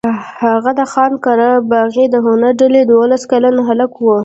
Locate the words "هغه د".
0.41-0.81